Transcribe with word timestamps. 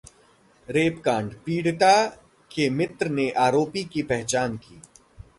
रेपकांडः 0.67 1.35
पीड़िता 1.45 1.93
के 2.51 2.69
मित्र 2.69 3.09
ने 3.09 3.29
आरोपी 3.39 3.83
की 3.83 4.03
पहचान 4.03 4.57
की 4.57 4.81